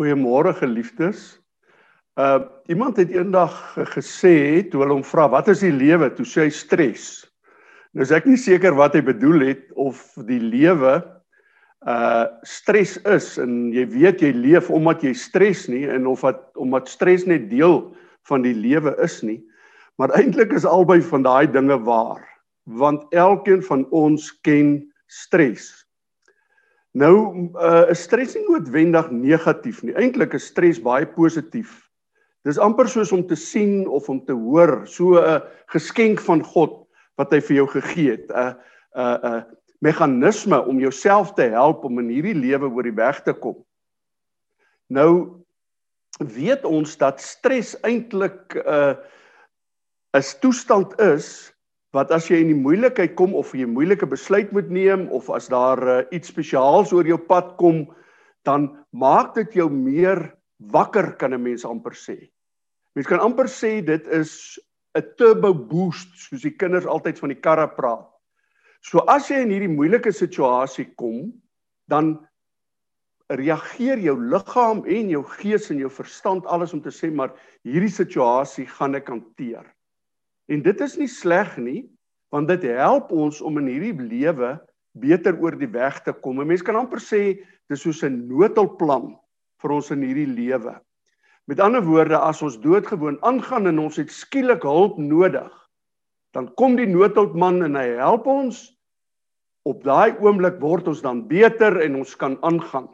[0.00, 1.36] Goeiemôre geliefdes.
[2.16, 2.40] Uh
[2.72, 3.52] iemand het eendag
[3.92, 6.08] gesê toe hulle hom vra wat is die lewe?
[6.16, 7.08] Toe sê hy stres.
[7.92, 10.94] Nou is ek nie seker wat hy bedoel het of die lewe
[11.84, 16.48] uh stres is en jy weet jy leef omdat jy stres nie en of wat
[16.56, 17.82] omdat stres net deel
[18.30, 19.42] van die lewe is nie.
[20.00, 22.24] Maar eintlik is albei van daai dinge waar
[22.64, 24.78] want elkeen van ons ken
[25.12, 25.68] stres.
[26.98, 27.14] Nou
[27.54, 29.94] uh, is stres nie noodwendig negatief nie.
[29.94, 31.86] Eintlik is stres baie positief.
[32.46, 36.88] Dis amper soos om te sien of om te hoor, so 'n geskenk van God
[37.16, 38.26] wat hy vir jou gegee het.
[38.30, 38.56] 'n
[38.96, 39.44] 'n 'n
[39.80, 43.56] meganisme om jouself te help om in hierdie lewe oor die weg te kom.
[44.88, 45.44] Nou
[46.18, 48.94] weet ons dat stres eintlik 'n uh,
[50.16, 51.54] 'n toestand is
[51.96, 55.30] wat as jy in die moeilikheid kom of jy 'n moeilike besluit moet neem of
[55.30, 57.88] as daar uh, iets spesiaals oor jou pad kom,
[58.44, 62.30] dan maak dit jou meer wakker kan 'n mens amper sê.
[62.94, 64.58] Mens kan amper sê dit is
[64.94, 68.06] 'n turbo boost soos die kinders altyd van die karre praat.
[68.82, 71.32] So as jy in hierdie moeilike situasie kom,
[71.88, 72.26] dan
[73.28, 77.92] reageer jou liggaam en jou gees en jou verstand alles om te sê maar hierdie
[77.92, 79.66] situasie gaan ek hanteer.
[80.50, 81.84] En dit is nie sleg nie,
[82.34, 84.56] want dit help ons om in hierdie lewe
[84.98, 86.40] beter oor die weg te kom.
[86.40, 87.38] 'n Mens kan amper sê
[87.70, 89.14] dis soos 'n noodhulpplan
[89.62, 90.74] vir ons in hierdie lewe.
[91.46, 95.50] Met ander woorde, as ons doodgewoon aangaan en ons het skielik hulp nodig,
[96.32, 98.76] dan kom die noodhulpman en hy help ons.
[99.66, 102.88] Op daai oomblik word ons dan beter en ons kan aangaan.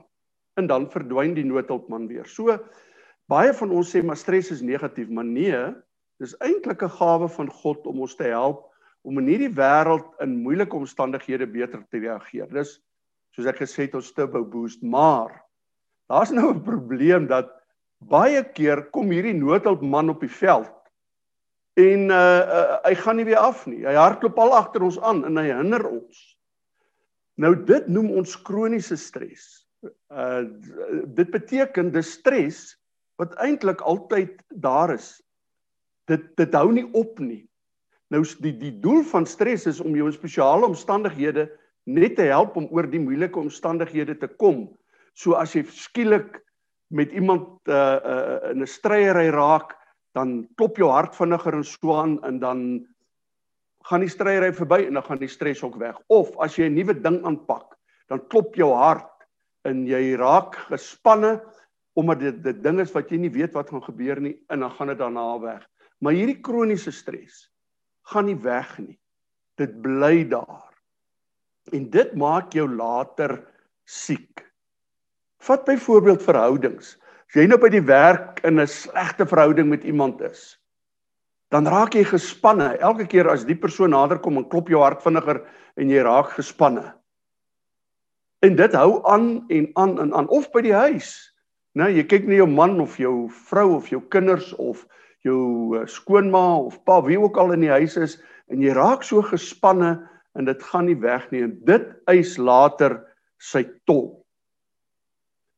[0.56, 2.24] En dan verdwyn die noodhulpman weer.
[2.24, 2.58] So
[3.28, 5.74] baie van ons sê maar stres is negatief, maar nee,
[6.20, 8.64] Dis eintlik 'n gawe van God om ons te help
[9.06, 12.48] om in hierdie wêreld in moeilike omstandighede beter te reageer.
[12.50, 12.80] Dis
[13.36, 15.44] soos ek gesê het ons turbo boost, maar
[16.08, 17.52] daar's nou 'n probleem dat
[18.00, 20.72] baie keer kom hierdie noodhulpman op die veld
[21.76, 23.84] en uh, uh hy gaan nie weer af nie.
[23.84, 26.38] Hy hardloop al agter ons aan en hy hinder ons.
[27.36, 29.66] Nou dit noem ons kroniese stres.
[30.08, 30.48] Uh
[31.04, 32.80] dit beteken dis stres
[33.20, 35.20] wat eintlik altyd daar is
[36.10, 37.44] dit dit hou nie op nie.
[38.14, 41.48] Nou die die doel van stres is om jou in spesiale omstandighede
[41.86, 44.68] net te help om oor die moeilike omstandighede te kom.
[45.14, 46.40] So as jy skielik
[46.94, 49.74] met iemand uh, uh in 'n stryery raak,
[50.14, 52.86] dan klop jou hart vinniger en so aan en dan
[53.86, 55.98] gaan die stryery verby en dan gaan die stres ook weg.
[56.08, 57.76] Of as jy 'n nuwe ding aanpak,
[58.08, 59.26] dan klop jou hart
[59.64, 61.40] en jy raak gespanne
[61.96, 64.70] omdat dit dit ding is wat jy nie weet wat gaan gebeur nie en dan
[64.70, 65.66] gaan dit daarna weg.
[66.02, 67.46] Maar hierdie kroniese stres
[68.12, 68.98] gaan nie weg nie.
[69.58, 70.74] Dit bly daar.
[71.74, 73.40] En dit maak jou later
[73.88, 74.44] siek.
[75.42, 76.94] Vat byvoorbeeld verhoudings.
[77.26, 80.58] As jy nou by die werk in 'n slegte verhouding met iemand is,
[81.50, 82.76] dan raak jy gespanne.
[82.78, 85.42] Elke keer as die persoon naderkom en klop jou hart vinniger
[85.76, 86.94] en jy raak gespanne.
[88.42, 91.32] En dit hou aan en aan en aan of by die huis.
[91.74, 94.86] Nou jy kyk na jou man of jou vrou of jou kinders of
[95.26, 98.16] jou eh, skoonma of pa wie ook al in die huis is
[98.52, 99.96] en jy raak so gespanne
[100.36, 103.00] en dit gaan nie weg nie en dit eis later
[103.42, 104.22] sy tol.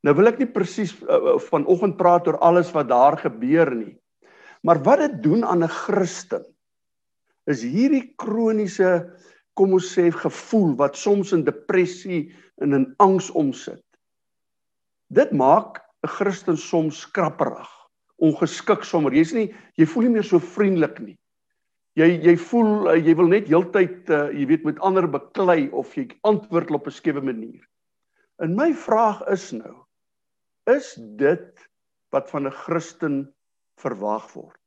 [0.07, 3.97] Nou wil ek nie presies uh, vanoggend praat oor alles wat daar gebeur nie.
[4.63, 6.45] Maar wat dit doen aan 'n Christen
[7.47, 9.11] is hierdie kroniese
[9.55, 12.31] kom ons sê gevoel wat soms in depressie
[12.63, 13.83] en in angs omsit.
[15.11, 17.78] Dit maak 'n Christen soms skrapperig
[18.19, 19.15] ongeskik sommer.
[19.15, 19.49] Jy's nie
[19.79, 21.17] jy voel nie meer so vriendelik nie.
[21.99, 25.95] Jy jy voel uh, jy wil net heeltyd uh, jy weet met ander beklei of
[25.99, 27.63] jy antwoord op 'n skewe manier.
[28.39, 29.75] En my vraag is nou,
[30.71, 31.69] is dit
[32.15, 33.35] wat van 'n Christen
[33.83, 34.63] verwag word?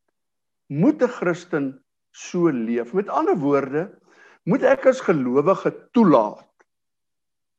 [0.67, 2.94] Moet 'n Christen so leef?
[2.94, 3.90] Met ander woorde,
[4.44, 6.47] moet ek as gelowige toelaat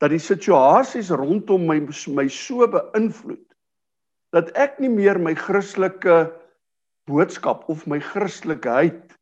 [0.01, 3.52] dat die situasies rondom my my so beïnvloed
[4.33, 6.25] dat ek nie meer my Christelike
[7.09, 9.13] boodskap of my Christelikheid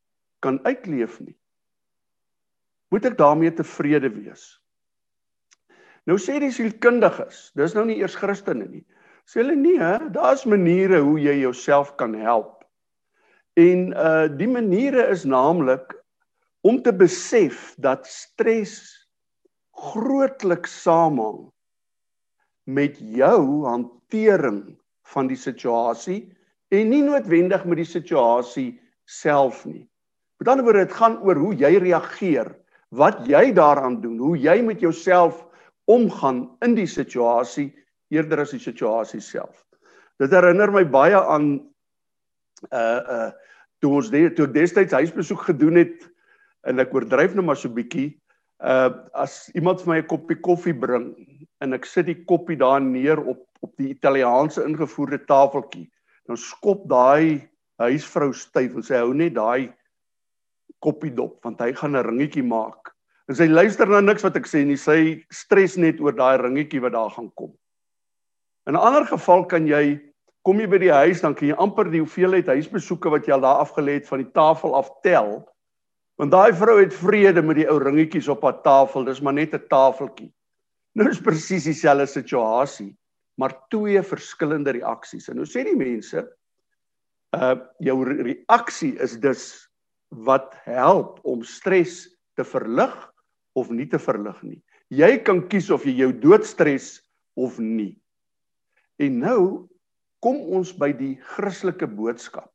[0.42, 1.36] kan uitleef nie.
[2.92, 4.46] Moet ek daarmee tevrede wees?
[6.10, 8.84] Nou sê die sielkundiges, dis nou nie eers Christene nie.
[9.30, 12.63] Sê hulle nee, daar's maniere hoe jy jouself kan help.
[13.60, 15.94] En uh die maniere is naamlik
[16.66, 18.80] om te besef dat stres
[19.78, 21.50] grootliks samehang
[22.66, 24.81] met jou hantering
[25.13, 26.24] van die situasie
[26.72, 28.69] en nie noodwendig met die situasie
[29.10, 29.86] self nie.
[30.40, 32.50] Met ander woorde, dit gaan oor hoe jy reageer,
[32.96, 35.44] wat jy daaraan doen, hoe jy met jouself
[35.92, 37.69] omgaan in die situasie
[38.12, 39.66] eerder as die situasie self.
[40.22, 41.54] Dit herinner my baie aan
[42.72, 43.30] uh uh
[43.81, 46.04] toe ons de, toe ek destyds huisbesoek gedoen het
[46.69, 48.12] en ek oordryf nou maar so bietjie
[48.62, 51.08] uh as iemand vir my 'n koppie koffie bring
[51.66, 55.88] en ek sit die koppie daar neer op op die Italiaanse ingevoerde tafeltjie.
[56.28, 57.48] Dan skop daai
[57.81, 59.72] huisvrou styf en sy hou net daai
[60.81, 62.94] koppie dop want hy gaan 'n ringetjie maak.
[63.30, 64.78] En sy luister na niks wat ek sê nie.
[64.78, 67.54] Sy stres net oor daai ringetjie wat daar gaan kom.
[68.68, 70.02] In 'n ander geval kan jy
[70.44, 73.42] kom jy by die huis dan kan jy amper die hoeveelheid huisbesoeke wat jy al
[73.42, 75.46] daar afgelê het van die tafel af tel.
[76.18, 79.06] Want daai vrou het vrede met die ou ringetjies op haar tafel.
[79.06, 80.31] Dis maar net 'n tafeltjie.
[80.94, 82.98] Nou is presies dieselfde situasie,
[83.42, 85.30] maar twee verskillende reaksies.
[85.32, 86.24] En nou sê die mense,
[87.36, 89.46] uh jou reaksie is dus
[90.28, 92.04] wat help om stres
[92.36, 92.94] te verlig
[93.58, 94.60] of nie te verlig nie.
[94.92, 96.98] Jy kan kies of jy jou doodstres
[97.40, 97.96] of nie.
[99.00, 99.42] En nou
[100.22, 102.52] kom ons by die Christelike boodskap.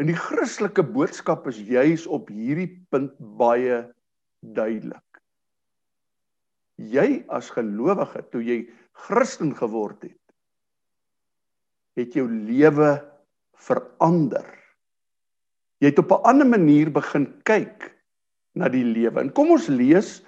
[0.00, 3.84] En die Christelike boodskap is juis op hierdie punt baie
[4.42, 5.06] duidelik.
[6.82, 8.58] Jy as gelowige, toe jy
[8.92, 10.18] Christen geword het,
[11.98, 13.00] het jou lewe
[13.58, 14.46] verander.
[15.82, 17.92] Jy het op 'n ander manier begin kyk
[18.54, 19.20] na die lewe.
[19.20, 20.22] En kom ons lees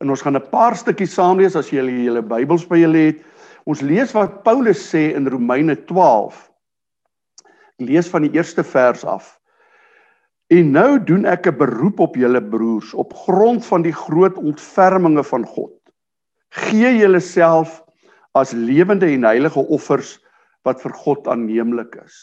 [0.00, 2.98] en ons gaan 'n paar stukkies saam lees as jy julle julle Bybels by julle
[2.98, 3.22] het.
[3.66, 6.50] Ons lees wat Paulus sê in Romeine 12
[7.76, 9.40] lees van die eerste vers af.
[10.46, 15.24] En nou doen ek 'n beroep op julle broers op grond van die groot ontferminge
[15.24, 15.72] van God.
[16.48, 17.83] Gee julleself
[18.34, 20.16] as lewende en heilige offers
[20.66, 22.16] wat vir God aanneemlik is.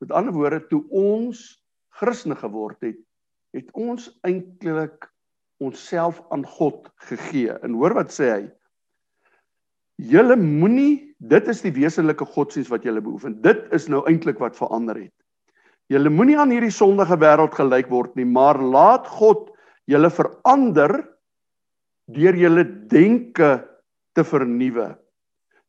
[0.00, 1.42] Met ander woorde, toe ons
[2.00, 2.98] Christene geword het,
[3.52, 5.10] het ons eintlik
[5.60, 7.52] onsself aan God gegee.
[7.60, 8.42] En hoor wat sê hy?
[10.00, 13.36] Julle moenie dit is die wesenlike godsdiens wat julle beoefen.
[13.44, 15.12] Dit is nou eintlik wat verander het.
[15.92, 19.50] Julle moenie aan hierdie sondige wêreld gelyk word nie, maar laat God
[19.90, 20.94] julle verander
[22.14, 23.50] deur julle denke
[24.16, 24.94] te vernuwe.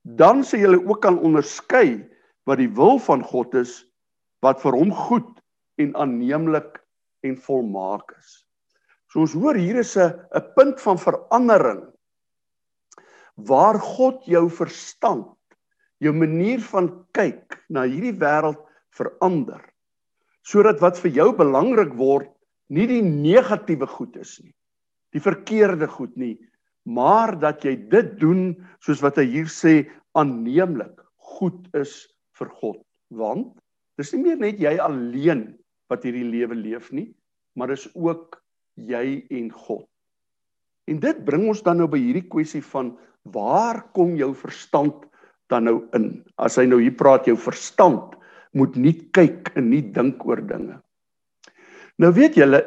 [0.02, 2.02] Dan sal julle ook kan onderskei
[2.50, 3.82] wat die wil van God is
[4.42, 5.30] wat vir hom goed
[5.82, 6.80] en aanneemlik
[7.26, 8.42] en volmaak is.
[9.12, 11.84] So ons hoor hier is 'n 'n punt van verandering
[13.36, 15.38] waar God jou verstand,
[16.00, 18.60] jou manier van kyk na hierdie wêreld
[18.90, 19.62] verander.
[20.44, 22.32] Sodat wat vir jou belangrik word,
[22.70, 24.54] nie die negatiewe goed is nie,
[25.14, 26.40] die verkeerde goed nie,
[26.90, 29.86] maar dat jy dit doen soos wat hy hier sê
[30.18, 31.02] aanneemlik
[31.38, 31.94] goed is
[32.40, 32.80] vir God.
[33.14, 33.54] Want
[34.00, 35.46] dis nie meer net jy alleen
[35.92, 37.12] wat hierdie lewe leef nie,
[37.56, 38.40] maar dis ook
[38.80, 39.86] jy en God.
[40.90, 42.96] En dit bring ons dan nou by hierdie kwessie van
[43.32, 45.06] waar kom jou verstand
[45.52, 46.24] dan nou in?
[46.42, 48.16] As hy nou hier praat jou verstand
[48.58, 50.80] moet nie kyk en nie dink oor dinge.
[52.02, 52.64] Nou weet julle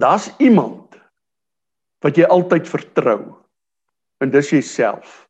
[0.00, 0.96] daar's iemand
[2.04, 3.20] wat jy altyd vertrou
[4.22, 5.24] en dis jouself.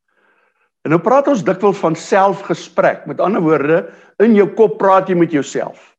[0.84, 3.06] En nou praat ons dikwels van selfgesprek.
[3.08, 3.78] Met ander woorde,
[4.22, 5.94] in jou kop praat jy met jouself.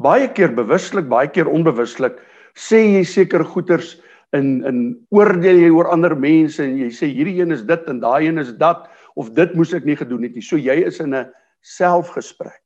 [0.00, 2.16] Baie keer bewuslik, baie keer onbewuslik
[2.58, 3.98] sê jy seker goeters
[4.36, 4.80] in in
[5.14, 8.38] oordeel jy oor ander mense en jy sê hierdie een is dit en daai een
[8.42, 8.88] is dat
[9.18, 10.44] of dit moes ek nie gedoen het nie.
[10.44, 11.30] So jy is in 'n
[11.62, 12.62] selfgesprek.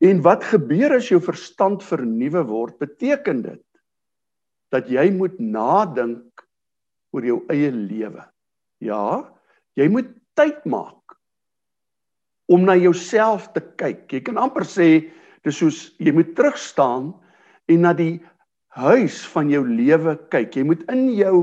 [0.00, 2.78] En wat gebeur as jou verstand vernuwe word?
[2.78, 3.62] Beteken dit
[4.70, 6.25] dat jy moet nadink
[7.16, 8.22] oor jou eie lewe.
[8.84, 9.24] Ja,
[9.78, 11.16] jy moet tyd maak
[12.52, 14.04] om na jouself te kyk.
[14.12, 15.08] Jy kan amper sê
[15.46, 17.10] dis soos jy moet terugstaan
[17.72, 18.18] en na die
[18.76, 20.60] huis van jou lewe kyk.
[20.60, 21.36] Jy moet in jou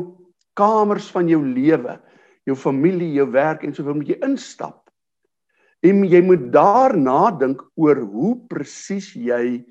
[0.60, 1.98] kamers van jou lewe,
[2.46, 4.80] jou familie, jou werk en so voort moet jy instap.
[5.84, 9.64] En jy moet daarna dink oor hoe presies jy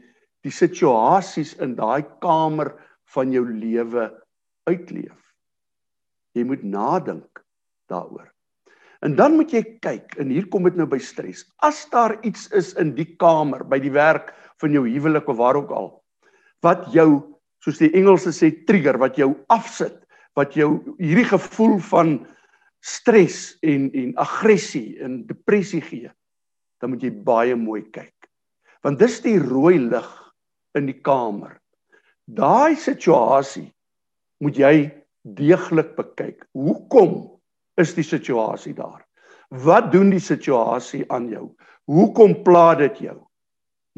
[0.43, 2.75] die situasies in daai kamer
[3.15, 4.11] van jou lewe
[4.69, 5.22] uitleef.
[6.37, 7.43] Jy moet nadink
[7.93, 8.29] daaroor.
[9.03, 11.43] En dan moet jy kyk en hier kom dit nou by stres.
[11.67, 14.31] As daar iets is in die kamer, by die werk
[14.63, 15.91] van jou huwelik of waar ook al
[16.63, 17.09] wat jou
[17.63, 19.97] soos die Engelse sê trigger wat jou afsit,
[20.39, 22.13] wat jou hierdie gevoel van
[22.83, 26.11] stres en en aggressie en depressie gee,
[26.79, 28.15] dan moet jy baie mooi kyk.
[28.83, 30.09] Want dis die rooi lig
[30.79, 31.59] in die kamer.
[32.27, 33.69] Daai situasie
[34.43, 34.75] moet jy
[35.23, 36.45] deeglik bekyk.
[36.53, 37.41] Hoekom
[37.81, 39.03] is die situasie daar?
[39.49, 41.51] Wat doen die situasie aan jou?
[41.91, 43.19] Hoekom pla dit jou?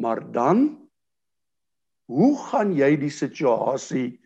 [0.00, 0.84] Maar dan
[2.10, 4.18] Hoe gaan jy die situasie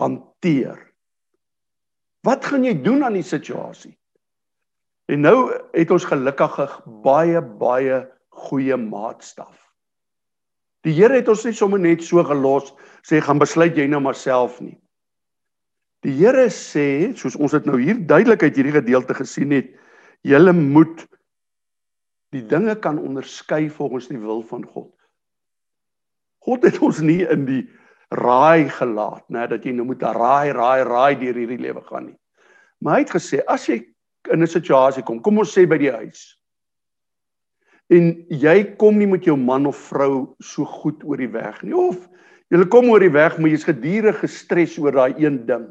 [0.00, 0.78] hanteer?
[2.24, 3.92] Wat gaan jy doen aan die situasie?
[5.12, 6.54] En nou het ons gelukkig
[7.04, 8.04] baie baie
[8.46, 9.58] goeie maatstaf.
[10.86, 12.72] Die Here het ons nie sommer net so gelos
[13.06, 14.78] sê gaan besluit jy nou maar self nie.
[16.02, 19.70] Die Here sê, soos ons dit nou hier duidelik uit hierdie gedeelte gesien het,
[20.26, 21.04] julle moet
[22.34, 24.90] die dinge kan onderskei volgens die wil van God.
[26.42, 27.62] God het ons nie in die
[28.12, 32.18] raai gelaat, né, dat jy nou moet raai, raai, raai deur hierdie lewe gaan nie.
[32.82, 33.78] Maar hy het gesê as jy
[34.32, 36.36] in 'n situasie kom, kom ons sê by die huis.
[37.90, 41.74] En jy kom nie met jou man of vrou so goed oor die weg nie
[41.74, 42.08] of
[42.50, 45.70] jy kom oor die weg maar jy's gedurig gestres oor daai een ding.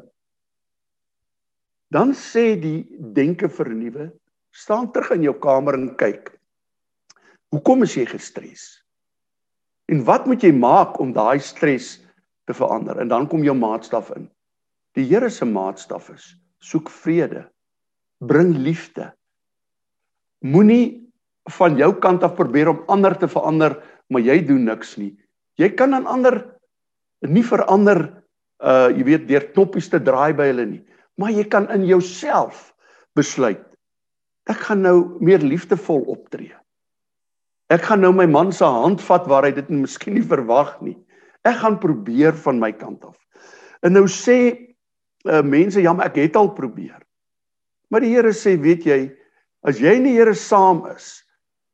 [1.92, 4.08] Dan sê die denke vernuwe,
[4.52, 6.30] staan terug in jou kamer en kyk.
[7.52, 8.62] Hoekom is jy gestres?
[9.92, 11.98] En wat moet jy maak om daai stres
[12.48, 12.96] te verander?
[13.02, 14.30] En dan kom jou maatstaf in.
[14.96, 16.32] Die Here se maatstaf is:
[16.64, 17.44] soek vrede,
[18.24, 19.10] bring liefde.
[20.40, 21.02] Moenie
[21.58, 23.76] van jou kant af probeer om ander te verander,
[24.08, 25.12] maar jy doen niks nie.
[25.60, 26.40] Jy kan aan ander
[27.28, 28.06] nie verander
[28.62, 30.82] uh jy weet deur knoppies te draai by hulle nie
[31.20, 32.70] maar jy kan in jouself
[33.16, 33.72] besluit
[34.50, 36.54] ek gaan nou meer liefdevol optree.
[37.72, 40.96] Ek gaan nou my man se hand vat waar hy dit miskien nie verwag nie.
[41.46, 43.16] Ek gaan probeer van my kant af.
[43.82, 44.38] En nou sê
[45.26, 47.00] uh, mense ja, maar ek het al probeer.
[47.92, 49.00] Maar die Here sê, weet jy,
[49.66, 51.20] as jy in die Here saam is,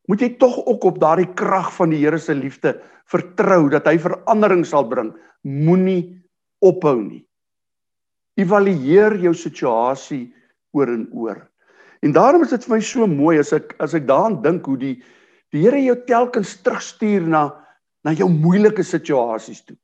[0.09, 2.77] moet jy tog ook op daardie krag van die Here se liefde
[3.09, 5.13] vertrou dat hy verandering sal bring.
[5.45, 6.19] Moenie
[6.65, 7.23] ophou nie.
[8.39, 10.29] Evalueer jou situasie
[10.77, 11.41] oor en oor.
[12.05, 14.79] En daarom is dit vir my so mooi as ek as ek daaraan dink hoe
[14.79, 14.97] die
[15.53, 17.49] die Here jou telkens terugstuur na
[18.05, 19.77] na jou moeilike situasies toe.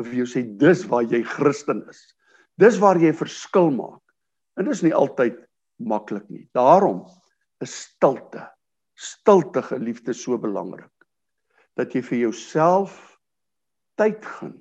[0.00, 2.00] Of jy sê dis waar jy Christen is.
[2.58, 4.00] Dis waar jy verskil maak.
[4.56, 5.36] En dit is nie altyd
[5.82, 6.46] maklik nie.
[6.56, 7.02] Daarom
[7.62, 8.46] is stilte,
[8.96, 10.90] stilte geliefde so belangrik.
[11.76, 12.96] Dat jy vir jouself
[14.00, 14.56] tyd gaan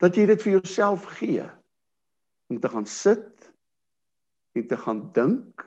[0.00, 1.44] dat jy dit vir jouself gee
[2.50, 3.50] om te gaan sit
[4.56, 5.66] en te gaan dink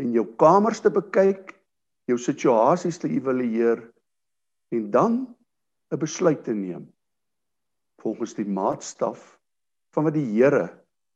[0.00, 1.52] en jou kamers te bekyk,
[2.08, 3.82] jou situasies te evalueer
[4.72, 5.14] en dan
[5.90, 6.86] 'n besluit te neem
[8.00, 9.38] volgens die maatstaf
[9.92, 10.70] van wat die Here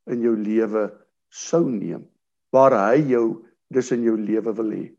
[0.07, 0.91] in jou lewe
[1.31, 2.05] sou neem
[2.53, 4.93] waar hy jou dis in jou lewe wil hê.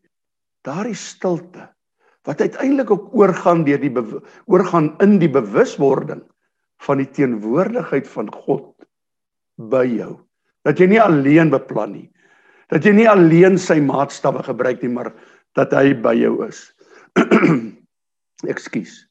[0.63, 1.69] Daardie stilte
[2.25, 3.93] wat uiteindelik ook oorgaan deur die
[4.47, 6.23] oorgaan in die bewuswording
[6.83, 8.73] van die teenwoordigheid van God
[9.55, 10.17] by jou.
[10.65, 12.09] Dat jy nie alleen beplan nie.
[12.73, 15.13] Dat jy nie alleen sy maatstawwe gebruik nie, maar
[15.55, 16.67] dat hy by jou is.
[18.51, 19.05] Ekskuus.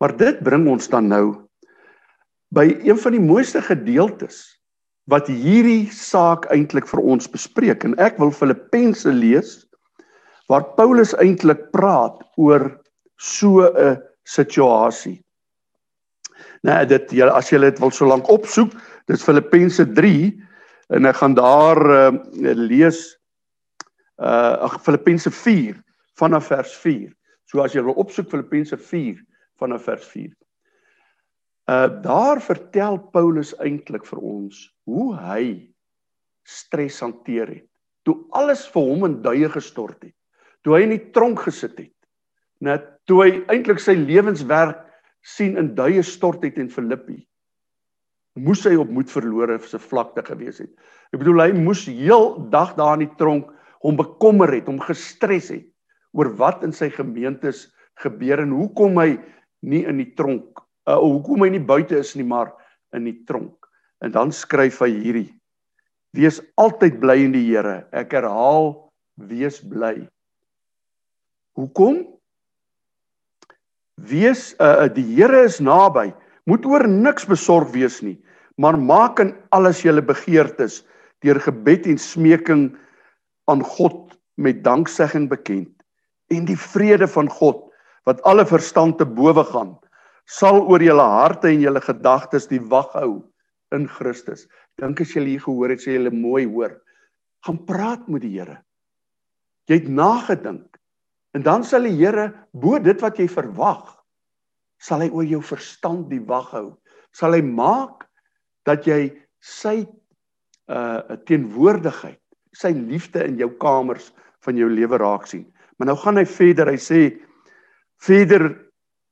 [0.00, 1.24] Maar dit bring ons dan nou
[2.54, 4.42] by een van die mooiste gedeeltes
[5.10, 9.58] wat hierdie saak eintlik vir ons bespreek en ek wil Filippense lees
[10.50, 12.72] waar Paulus eintlik praat oor
[13.20, 15.22] so 'n situasie.
[16.66, 18.74] Nou dit jy as jy dit wil so lank opsoek,
[19.10, 20.30] dis Filippense 3
[20.96, 22.10] en ek gaan daar uh,
[22.56, 23.00] lees
[24.20, 25.78] uh Filippense 4
[26.20, 27.08] vanaf vers 4.
[27.48, 29.16] So as jy wil opsoek Filippense 4
[29.60, 30.28] vanaf vers 4.
[31.70, 35.44] Uh daar vertel Paulus eintlik vir ons hoe hy
[36.44, 37.66] stres hanteer het.
[38.04, 40.16] Toe alles vir hom in duie gestort het.
[40.64, 41.96] Toe hy in die tronk gesit het.
[42.60, 44.82] Net toe hy eintlik sy lewenswerk
[45.26, 47.20] sien in duie stort het in Filippi
[48.38, 50.70] moes hy op moed verlore se vlakte gewees het.
[51.10, 53.50] Ek bedoel hy moes heel dag daar in die tronk
[53.82, 55.66] hom bekommer het, hom gestres het
[56.16, 57.66] oor wat in sy gemeentes
[58.00, 59.10] gebeur en hoekom hy
[59.66, 62.52] nie in die tronk uh, hoekom hy nie buite is nie maar
[62.96, 63.56] in die tronk.
[64.00, 65.28] En dan skryf hy hierdie:
[66.16, 67.84] Wees altyd bly in die Here.
[67.92, 68.72] Ek herhaal,
[69.30, 70.08] wees bly.
[71.58, 72.02] Hoekom?
[74.08, 76.10] Wees uh die Here is naby.
[76.48, 78.16] Moet oor niks besorg wees nie,
[78.56, 80.80] maar maak in alles julle begeertes
[81.20, 82.70] deur gebed en smeking
[83.50, 85.72] aan God met danksegging bekend.
[86.32, 87.66] En die vrede van God
[88.08, 89.74] wat alle verstand te bowe gaan,
[90.24, 93.20] sal oor julle harte en julle gedagtes die wag hou
[93.76, 94.46] in Christus.
[94.80, 96.78] Dink as jy hier gehoor het, sê jy mooi hoor.
[97.44, 98.60] Gaan praat met die Here.
[99.68, 100.69] Jy het nagedink
[101.36, 103.94] En dan sal die Here bo dit wat jy verwag,
[104.80, 106.66] sal hy oor jou verstand die wag hou.
[107.14, 108.06] Sal hy maak
[108.68, 109.10] dat jy
[109.40, 109.82] sy
[110.70, 112.20] uh teenwoordigheid,
[112.54, 114.12] sy liefde in jou kamers
[114.46, 115.44] van jou lewe raak sien.
[115.78, 116.70] Maar nou gaan hy verder.
[116.70, 117.00] Hy sê
[118.00, 118.52] verder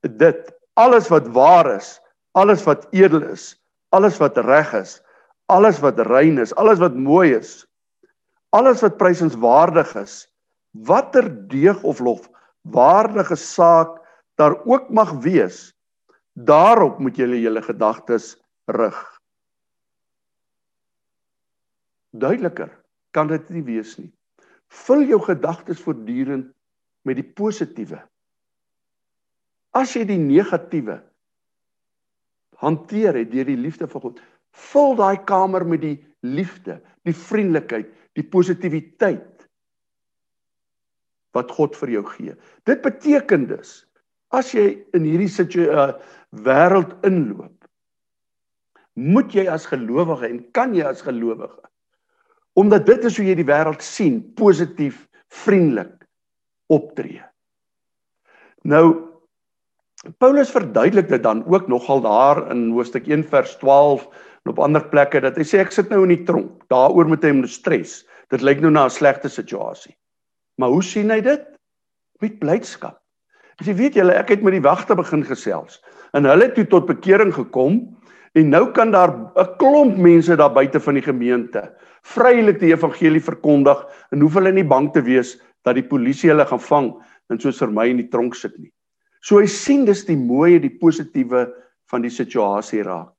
[0.03, 1.97] dit alles wat waar is,
[2.39, 3.53] alles wat edel is,
[3.91, 4.99] alles wat reg is,
[5.51, 7.65] alles wat rein is, alles wat mooi is,
[8.55, 10.29] alles wat prysenswaardig is,
[10.71, 12.29] watter deeg of lof
[12.69, 13.99] waardige saak
[14.39, 15.73] daar ook mag wees,
[16.33, 18.99] daarop moet julle julle gedagtes rig.
[22.11, 22.71] Duideliker
[23.11, 24.11] kan dit nie wees nie.
[24.85, 26.53] Vul jou gedagtes voortdurend
[27.09, 28.01] met die positiewe.
[29.77, 31.01] As jy die negatiewe
[32.59, 34.21] hanteer het deur die liefde van God,
[34.71, 35.97] vul daai kamer met die
[36.27, 39.38] liefde, die vriendelikheid, die positiwiteit
[41.37, 42.35] wat God vir jou gee.
[42.65, 43.85] Dit beteken dus
[44.35, 45.95] as jy in hierdie situasie uh,
[46.45, 47.55] wêreld inloop,
[48.99, 51.65] moet jy as gelowige en kan jy as gelowige
[52.59, 55.93] omdat dit is hoe jy die wêreld sien, positief, vriendelik
[56.75, 57.23] optree.
[58.67, 59.09] Nou
[60.23, 64.05] Paulus verduidelik dit dan ook nogal daar in hoofstuk 1 vers 12
[64.45, 66.65] en op ander plekke dat hy sê ek sit nou in die tronk.
[66.71, 68.01] Daaroor moet hy moet stres.
[68.31, 69.95] Dit lyk nou na 'n slegte situasie.
[70.59, 71.45] Maar hoe sien hy dit?
[72.23, 72.99] Met blydskap.
[73.59, 75.81] As jy weet julle, ek het met die wagte begin gesels
[76.17, 77.81] en hulle het toe tot bekering gekom
[78.39, 81.63] en nou kan daar 'n klomp mense daar buite van die gemeente
[82.15, 86.47] vrylik die evangelie verkondig en hoef hulle nie bang te wees dat die polisie hulle
[86.47, 86.89] gaan vang
[87.29, 88.73] en soos vir my in die tronk sit nie.
[89.21, 91.49] So hy sien dis die mooie, die positiewe
[91.91, 93.13] van die situasie raak.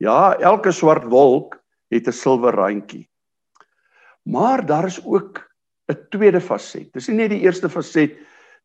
[0.00, 1.58] Ja, elke swart wolk
[1.90, 3.08] het 'n silwer randjie.
[4.24, 5.49] Maar daar is ook
[5.90, 6.92] 'n tweede faset.
[6.94, 8.18] Dis nie net die eerste faset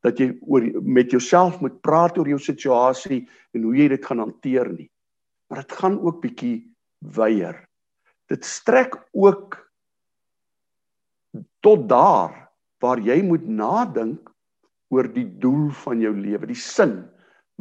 [0.05, 4.21] dat jy oor met jouself moet praat oor jou situasie en hoe jy dit gaan
[4.21, 4.89] hanteer nie.
[5.49, 6.57] Maar dit gaan ook bietjie
[7.15, 7.57] weier.
[8.29, 9.57] Dit strek ook
[11.65, 12.49] tot daar
[12.81, 14.29] waar jy moet nadink
[14.93, 17.03] oor die doel van jou lewe, die sin.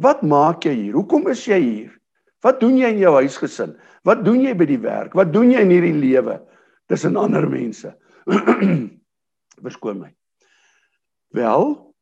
[0.01, 0.97] Wat maak jy hier?
[0.97, 1.93] Hoekom is jy hier?
[2.45, 3.73] Wat doen jy in jou huisgesin?
[4.05, 5.15] Wat doen jy by die werk?
[5.17, 6.37] Wat doen jy in hierdie lewe
[6.91, 7.95] tussen ander mense?
[9.63, 10.11] Verskoon my.
[11.35, 11.95] Wel,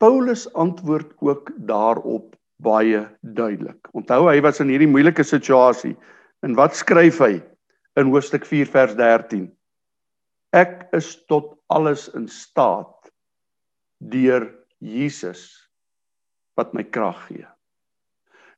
[0.00, 3.88] Paulus antwoord ook daarop baie duidelik.
[3.96, 5.94] Onthou hy was in hierdie moeilike situasie.
[6.44, 7.40] En wat skryf hy
[8.00, 9.48] in hoofstuk 4 vers 13?
[10.56, 13.10] Ek is tot alles in staat
[14.00, 14.48] deur
[14.80, 15.46] Jesus
[16.58, 17.46] wat my krag gee.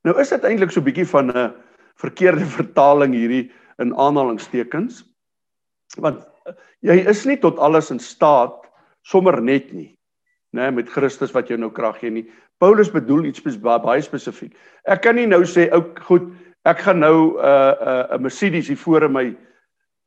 [0.07, 1.55] Nou is dit eintlik so 'n bietjie van 'n
[1.99, 5.05] verkeerde vertaling hierdie in aanhalingstekens.
[5.99, 6.27] Want
[6.81, 8.59] jy is nie tot alles in staat
[9.03, 9.93] sommer net nie
[10.53, 12.27] nê met Christus wat jou nou krag gee nie.
[12.61, 14.53] Paulus bedoel iets baie spesifiek.
[14.85, 16.29] Ek kan nie nou sê ou goed,
[16.65, 19.37] ek gaan nou 'n uh, 'n uh, 'n Mercedes hier voor in my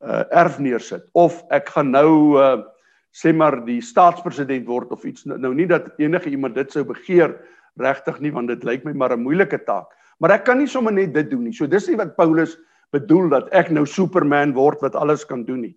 [0.06, 2.64] uh, erf neersit of ek gaan nou uh,
[3.12, 6.84] sê maar die staatspresident word of iets nou, nou nie dat enige iemand dit sou
[6.84, 7.36] begeer
[7.80, 9.88] regtig nie want dit lyk my maar 'n moeilike taak.
[10.20, 11.54] Maar ek kan nie sommer net dit doen nie.
[11.54, 12.58] So dis nie wat Paulus
[12.92, 15.76] bedoel dat ek nou Superman word wat alles kan doen nie.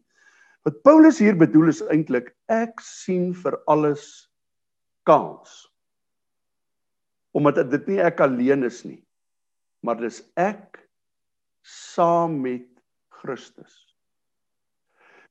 [0.66, 4.28] Wat Paulus hier bedoel is eintlik ek sien vir alles
[5.08, 5.66] kans.
[7.36, 9.00] Omdat dit nie ek alleen is nie,
[9.84, 10.80] maar dis ek
[11.62, 12.66] saam met
[13.20, 13.84] Christus.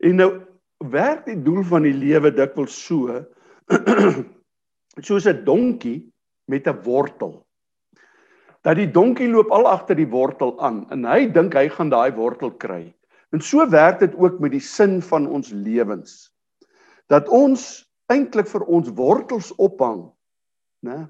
[0.03, 0.29] En nou
[0.93, 3.23] werk die doel van die lewe dikwels so
[5.07, 5.99] soos 'n donkie
[6.47, 7.43] met 'n wortel.
[8.63, 12.11] Dat die donkie loop al agter die wortel aan en hy dink hy gaan daai
[12.15, 12.93] wortel kry.
[13.35, 16.29] En so werk dit ook met die sin van ons lewens.
[17.11, 20.07] Dat ons eintlik vir ons wortels ophang,
[20.85, 21.07] né?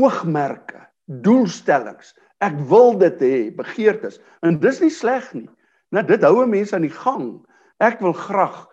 [0.00, 2.14] Oogmerke, doelstellings.
[2.42, 4.18] Ek wil dit hê, begeertes.
[4.42, 5.48] En dis nie sleg nie.
[5.92, 7.42] Né, dit hou mense aan die gang.
[7.82, 8.64] Ek wil graag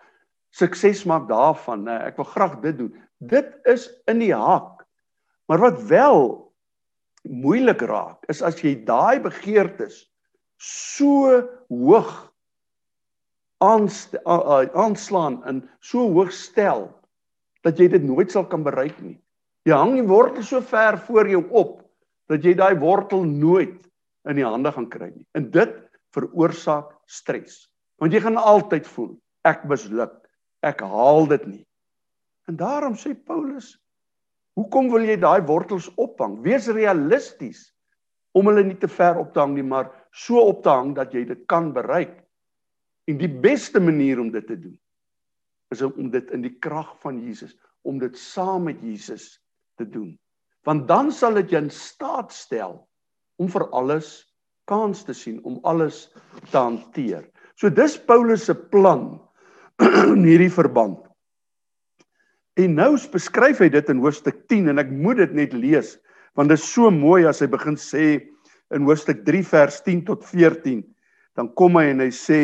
[0.56, 1.98] sukses maak daarvan, né?
[2.08, 2.94] Ek wil graag dit doen.
[3.20, 4.80] Dit is in die hak.
[5.50, 6.30] Maar wat wel
[7.28, 10.06] moeilik raak, is as jy daai begeertes
[10.60, 12.29] so hoog
[13.60, 16.88] aanslaan en so hoog stel
[17.64, 19.18] dat jy dit nooit sal kan bereik nie.
[19.68, 21.80] Jy hang die wortel so ver voor jou op
[22.30, 23.76] dat jy daai wortel nooit
[24.28, 25.26] in die hande gaan kry nie.
[25.36, 25.74] En dit
[26.14, 27.68] veroorsaak stres.
[28.00, 29.12] Want jy gaan altyd voel
[29.48, 30.14] ek misluk.
[30.64, 31.64] Ek haal dit nie.
[32.48, 33.74] En daarom sê Paulus,
[34.58, 36.40] hoekom wil jy daai wortels ophang?
[36.44, 37.70] Wees realisties
[38.36, 41.14] om hulle nie te ver op te hang nie, maar so op te hang dat
[41.14, 42.18] jy dit kan bereik.
[43.10, 44.78] En die beste manier om dit te doen
[45.74, 47.54] is om dit in die krag van Jesus,
[47.86, 49.36] om dit saam met Jesus
[49.78, 50.16] te doen.
[50.66, 52.74] Want dan sal dit jou in staat stel
[53.40, 54.10] om vir alles
[54.70, 56.08] kans te sien, om alles
[56.50, 57.22] te hanteer.
[57.54, 59.14] So dis Paulus se plan
[60.14, 60.98] in hierdie verband.
[62.58, 65.96] En nou beskryf hy dit in hoofstuk 10 en ek moet dit net lees
[66.38, 68.04] want dit is so mooi as hy begin sê
[68.74, 70.82] in hoofstuk 3 vers 10 tot 14
[71.38, 72.38] dan kom hy en hy sê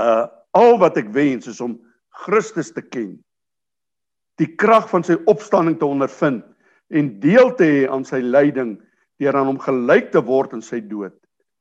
[0.00, 1.76] uh Al wat ek wens is om
[2.24, 3.12] Christus te ken.
[4.42, 6.42] Die krag van sy opstanding te ondervind
[6.90, 8.74] en deel te hê aan sy lyding
[9.22, 11.14] deur aan hom gelyk te word in sy dood.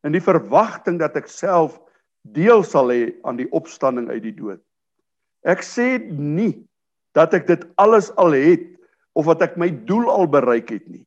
[0.07, 1.77] In die verwagting dat ek self
[2.33, 4.61] deel sal hê aan die opstanding uit die dood.
[5.45, 6.55] Ek sê nie
[7.13, 8.65] dat ek dit alles al het
[9.13, 11.05] of wat ek my doel al bereik het nie.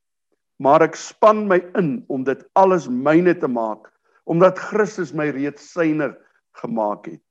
[0.63, 3.91] Maar ek span my in om dit alles myne te maak
[4.31, 6.13] omdat Christus my reeds syner
[6.61, 7.23] gemaak het.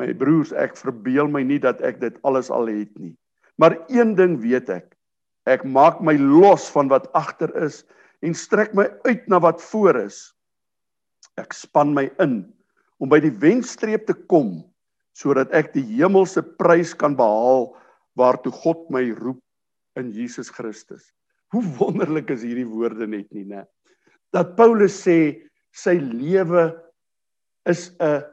[0.00, 3.14] My broers, ek verbeel my nie dat ek dit alles al het nie.
[3.62, 4.94] Maar een ding weet ek.
[5.46, 7.84] Ek maak my los van wat agter is
[8.24, 10.32] en strek my uit na wat voor is.
[11.38, 12.42] Ek span my in
[13.02, 14.62] om by die wenstreep te kom
[15.14, 17.68] sodat ek die hemelse prys kan behaal
[18.18, 19.38] waartoe God my roep
[20.00, 21.12] in Jesus Christus.
[21.54, 23.62] Hoe wonderlik is hierdie woorde net nie, né?
[24.34, 26.72] Dat Paulus sê sy lewe
[27.64, 28.24] is 'n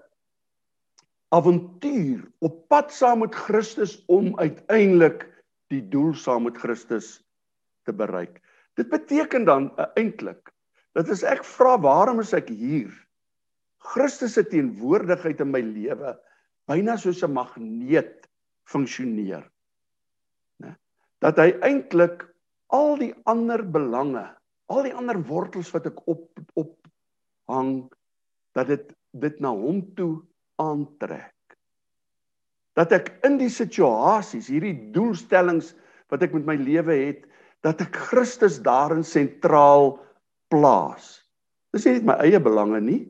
[1.31, 5.27] avontuur op pad saam met Christus om uiteindelik
[5.71, 7.21] die doel saam met Christus
[7.87, 8.41] te bereik.
[8.75, 10.51] Dit beteken dan uh, eintlik
[10.91, 12.91] dat as ek vra waarom is ek hier?
[13.79, 16.17] Christus se teenwoordigheid in my lewe
[16.67, 18.27] byna soos 'n magneet
[18.67, 19.47] funksioneer.
[20.59, 20.75] Né?
[21.23, 22.27] Dat hy eintlik
[22.67, 24.27] al die ander belange,
[24.67, 26.75] al die ander wortels wat ek op op
[27.47, 27.87] hang
[28.55, 30.21] dat dit dit na hom toe
[30.61, 31.35] aantrek.
[32.77, 35.73] Dat ek in die situasies, hierdie doelstellings
[36.11, 37.25] wat ek met my lewe het,
[37.65, 39.97] dat ek Christus daarin sentraal
[40.51, 41.19] plaas.
[41.75, 43.01] Dis nie net my eie belange nie,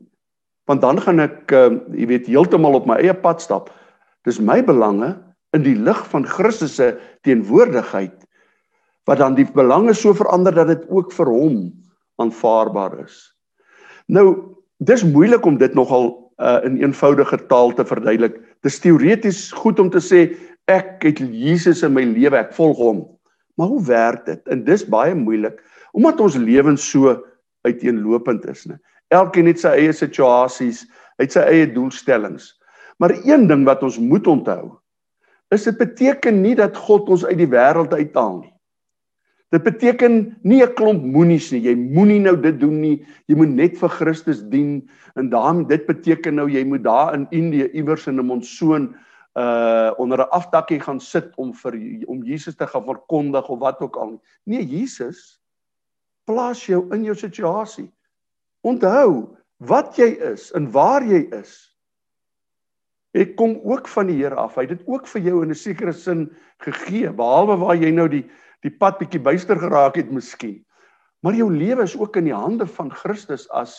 [0.70, 3.70] want dan gaan ek uh, jy weet heeltemal op my eie pad stap.
[4.26, 5.14] Dis my belange
[5.56, 6.94] in die lig van Christus se
[7.26, 8.22] teenwoordigheid
[9.10, 11.56] wat dan die belange so verander dat dit ook vir hom
[12.22, 13.16] aanvaarbaar is.
[14.06, 14.54] Nou,
[14.86, 16.10] dis moeilik om dit nogal
[16.42, 18.38] uh, in eenvoudige taal te verduidelik.
[18.66, 20.24] Dis teoreties goed om te sê
[20.70, 23.02] ek het Jesus in my lewe, ek volg hom.
[23.58, 24.40] Maar hoe werk dit?
[24.50, 25.60] En dis baie moeilik
[25.92, 27.12] omdat ons lewens so
[27.68, 28.78] uiteenlopend is, né?
[29.12, 30.86] Elkeen het sy eie situasies,
[31.20, 32.46] het sy eie doelstellings.
[32.96, 34.70] Maar een ding wat ons moet onthou,
[35.52, 38.54] is dit beteken nie dat God ons uit die wêreld uithaal nie.
[39.52, 41.60] Dit beteken nie 'n klomp moenies nie.
[41.60, 43.04] Jy moenie nou dit doen nie.
[43.28, 47.26] Jy moet net vir Christus dien en daarom dit beteken nou jy moet daar in
[47.30, 48.94] Indië iewers in 'n monsoon
[49.36, 51.72] uh onder 'n afdakkie gaan sit om vir
[52.06, 54.20] om Jesus te gaan verkondig of wat ook al nie.
[54.44, 55.40] Nee, Jesus
[56.24, 57.92] plaas jou in jou situasie.
[58.60, 61.76] Onthou wat jy is en waar jy is.
[63.12, 64.54] Ek kom ook van die Here af.
[64.54, 68.08] Hy het dit ook vir jou in 'n sekere sin gegee, behalwe waar jy nou
[68.08, 68.24] die
[68.62, 70.60] die pad bietjie byster geraak het miskien.
[71.22, 73.76] Maar jou lewe is ook in die hande van Christus as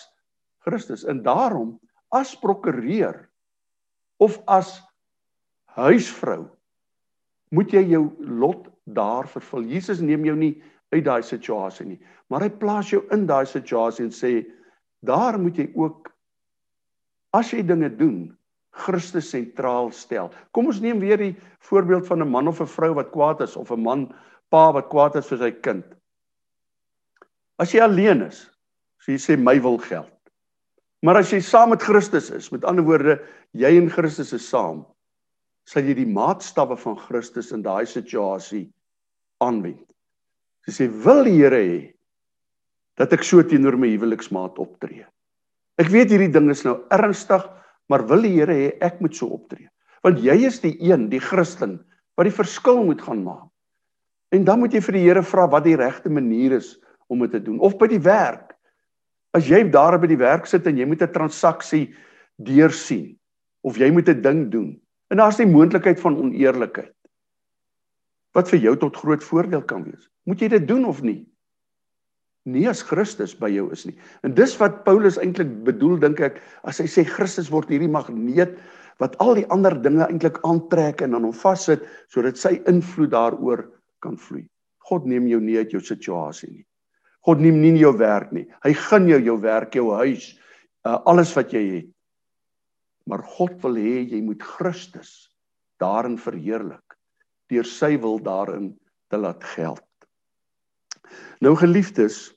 [0.63, 1.75] Christus en daarom
[2.15, 3.29] as prokureur
[4.23, 4.77] of as
[5.75, 6.47] huisvrou
[7.53, 9.65] moet jy jou lot daar vervul.
[9.67, 10.55] Jesus neem jou nie
[10.93, 14.33] uit daai situasie nie, maar hy plaas jou in daai situasie en sê
[15.03, 16.07] Daar moet jy ook
[17.35, 18.31] as jy dinge doen,
[18.73, 20.31] Christus sentraal stel.
[20.55, 21.33] Kom ons neem weer die
[21.67, 24.13] voorbeeld van 'n man of 'n vrou wat kwaad is of 'n man
[24.53, 25.85] pa wat kwaad is vir sy kind.
[27.61, 28.45] As jy alleen is,
[29.01, 30.11] so jy sê my wil geld.
[31.03, 33.17] Maar as jy saam met Christus is, met ander woorde,
[33.57, 34.85] jy en Christus is saam,
[35.67, 38.67] sal jy die maatstawwe van Christus in daai situasie
[39.43, 39.83] aanwend.
[40.67, 41.79] Jy sê wil die Here hê
[42.99, 45.03] dat ek so teenoor my huweliksmaat optree.
[45.81, 47.43] Ek weet hierdie ding is nou ernstig,
[47.91, 49.67] maar wil die Here hê ek moet so optree?
[50.05, 51.79] Want jy is die een, die Christen
[52.15, 53.52] wat die verskil moet gaan maak.
[54.33, 56.73] En dan moet jy vir die Here vra wat die regte manier is
[57.11, 58.55] om dit te doen of by die werk.
[59.37, 61.93] As jy daar by die werk sit en jy moet 'n transaksie
[62.41, 63.17] deursien
[63.61, 66.93] of jy moet 'n ding doen en daar's die moontlikheid van oneerlikheid
[68.33, 70.09] wat vir jou tot groot voordeel kan wees.
[70.25, 71.25] Moet jy dit doen of nie?
[72.49, 73.95] nie as Christus by jou is nie.
[74.27, 78.57] En dis wat Paulus eintlik bedoel dink ek as hy sê Christus word hierdie magneet
[79.01, 83.63] wat al die ander dinge eintlik aantrek en aan hom vassit sodat sy invloed daaroor
[84.03, 84.45] kan vloei.
[84.83, 86.65] God neem jou nie uit jou situasie nie.
[87.23, 88.45] God neem nie jou werk nie.
[88.65, 90.33] Hy gun jou jou werk, jou huis,
[90.83, 91.89] uh, alles wat jy het.
[93.07, 95.31] Maar God wil hê jy moet Christus
[95.81, 96.97] daarin verheerlik
[97.51, 98.71] deur sy wil daarin
[99.11, 99.83] te laat geld.
[101.43, 102.31] Nou geliefdes,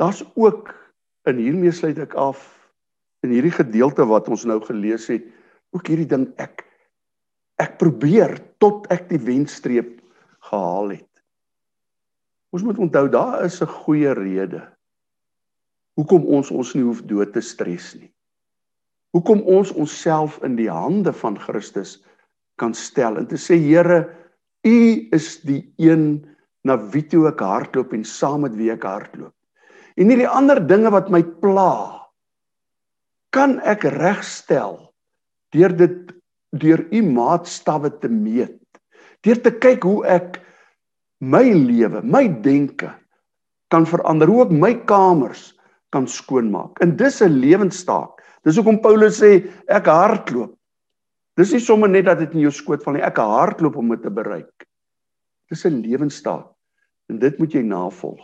[0.00, 0.72] daar's ook
[1.28, 2.42] in hiermee sluit ek af
[3.22, 5.26] in hierdie gedeelte wat ons nou gelees het,
[5.76, 6.64] ook hierdie ding ek
[7.60, 9.98] ek probeer tot ek die wenstreep
[10.50, 11.08] gehaal het.
[12.50, 14.64] Ons moet onthou daar is 'n goeie rede
[16.00, 18.10] hoekom ons ons nie hoef dood te stres nie.
[19.10, 21.96] hoekom ons onsself in die hande van Christus
[22.62, 24.06] kan stel en te sê Here,
[24.62, 26.22] U is die een
[26.62, 29.34] na wie toe ek hardloop en saam met wie ek hardloop.
[29.98, 32.06] En hierdie ander dinge wat my pla,
[33.34, 34.78] kan ek regstel
[35.50, 36.12] deur dit
[36.56, 38.58] deur U maatstawwe te meet.
[39.22, 40.40] Deur te kyk hoe ek
[41.20, 42.90] my lewe, my denke
[43.70, 45.50] kan verander, hoe ek my kamers
[45.94, 46.80] kan skoonmaak.
[46.82, 48.18] En dis 'n lewenstaak.
[48.44, 50.56] Dis hoekom Paulus sê ek hardloop.
[51.36, 53.02] Dis nie sommer net dat dit in jou skoot val nie.
[53.02, 54.66] Ek hardloop om dit te bereik.
[55.50, 56.46] Dis 'n lewenstaak.
[57.08, 58.20] En dit moet jy navolg.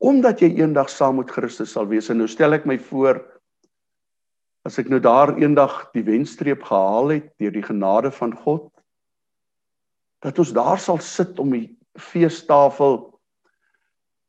[0.00, 2.10] Omdat jy eendag saam met Christus sal wees.
[2.10, 3.20] En nou stel ek my voor
[4.68, 8.68] as ek nou daar eendag die wenstreep gehaal het deur die genade van God
[10.20, 11.68] dat ons daar sal sit om die
[11.98, 12.98] feestafel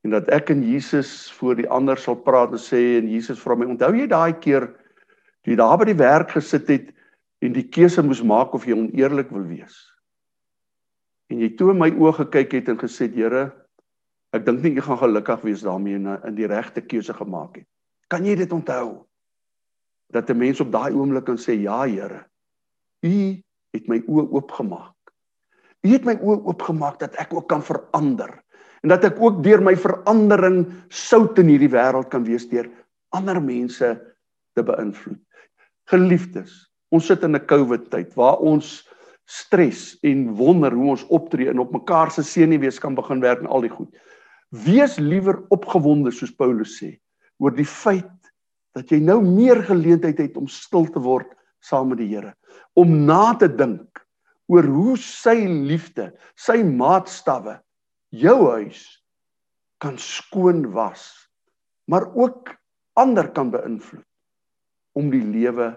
[0.06, 3.58] en dat ek en Jesus voor die ander sal praat en sê en Jesus vra
[3.60, 4.72] my onthou jy daai keer
[5.44, 6.90] toe jy daar by die werk gesit het
[7.42, 9.76] en die keuse moes maak of jy oneerlik wil wees?
[11.32, 13.50] En jy toe in my oë gekyk het en gesê Here
[14.32, 17.68] ek dink nie jy gaan gelukkig wees daarmee en in die regte keuse gemaak het.
[18.08, 19.08] Kan jy dit onthou
[20.12, 22.26] dat 'n mens op daai oomblik kan sê ja Here
[23.02, 23.42] u
[23.74, 24.96] het my oë oopgemaak
[25.84, 28.42] u het my oë oopgemaak dat ek ook kan verander
[28.82, 32.70] en dat ek ook deur my verandering sout in hierdie wêreld kan wees deur
[33.16, 33.88] ander mense
[34.56, 35.20] te beïnvloed.
[35.92, 36.54] Geliefdes,
[36.92, 38.88] ons sit in 'n COVID tyd waar ons
[39.26, 43.48] stres en wonder hoe ons optree en op mekaar se senuwees kan begin werk en
[43.48, 43.90] al die goed.
[44.50, 47.00] Wees liewer opgewonde soos Paulus sê
[47.38, 48.21] oor die feit
[48.78, 51.32] dat jy nou meer geleentheid het om stil te word
[51.62, 52.34] saam met die Here,
[52.74, 54.02] om na te dink
[54.52, 57.60] oor hoe sy liefde, sy maatstawwe
[58.12, 58.82] jou huis
[59.82, 61.06] kan skoon was,
[61.88, 62.54] maar ook
[63.00, 64.06] ander kan beïnvloed
[64.98, 65.72] om die lewe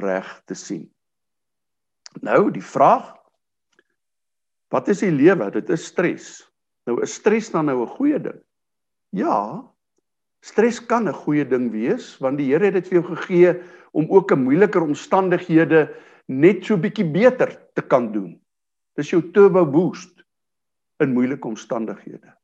[0.00, 0.86] reg te sien.
[2.22, 3.12] Nou die vraag
[4.74, 5.50] wat is die lewe?
[5.54, 6.40] Dit is stres.
[6.88, 8.40] Nou is stres dan nou 'n goeie ding?
[9.14, 9.62] Ja.
[10.44, 14.10] Stres kan 'n goeie ding wees want die Here het dit vir jou gegee om
[14.10, 15.88] ook in moeiliker omstandighede
[16.28, 18.40] net so bietjie beter te kan doen.
[18.96, 20.24] Dis jou turbo boost
[21.00, 22.34] in moeilike omstandighede.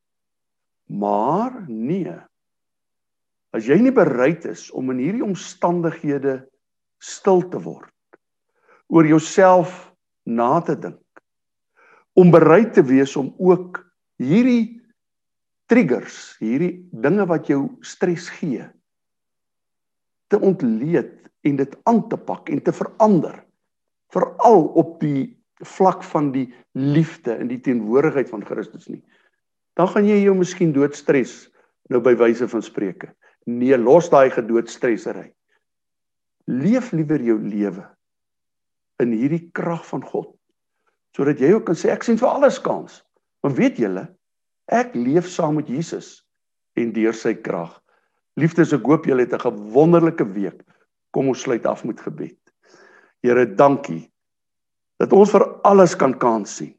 [0.88, 2.16] Maar nee.
[3.52, 6.48] As jy nie bereid is om in hierdie omstandighede
[6.98, 7.92] stil te word,
[8.88, 9.92] oor jouself
[10.24, 11.22] na te dink,
[12.14, 13.84] om bereid te wees om ook
[14.18, 14.79] hierdie
[15.70, 18.66] triggers, hierdie dinge wat jou stres gee,
[20.30, 23.38] te ontleed en dit aan te pak en te verander,
[24.14, 25.30] veral op die
[25.76, 29.02] vlak van die liefde in die teenwoordigheid van Christus nie.
[29.78, 31.50] Dan gaan jy jou miskien doodstres
[31.90, 33.10] nou by wyse van spreuke.
[33.46, 35.30] Nee, los daai gedoodstressery.
[36.50, 37.86] Leef liewer jou lewe
[39.00, 40.34] in hierdie krag van God
[41.16, 43.00] sodat jy ook kan sê ek sien vir alles kans.
[43.42, 44.04] Want weet julle,
[44.70, 46.20] ek leef saam met Jesus
[46.78, 47.74] en deur sy krag.
[48.38, 50.62] Liefdes, ek hoop julle het 'n wonderlike week.
[51.10, 52.38] Kom ons sluit af met gebed.
[53.22, 54.10] Here, dankie
[55.00, 56.74] dat ons vir alles kan kans sien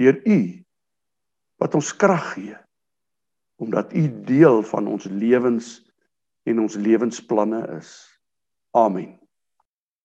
[0.00, 0.38] deur u
[1.62, 2.56] wat ons krag gee
[3.62, 5.76] omdat u deel van ons lewens
[6.50, 7.92] en ons lewensplanne is
[8.74, 9.14] amen